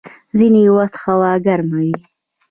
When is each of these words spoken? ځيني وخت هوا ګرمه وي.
ځيني 0.37 0.63
وخت 0.77 0.95
هوا 1.03 1.31
ګرمه 1.45 1.77
وي. 1.85 1.95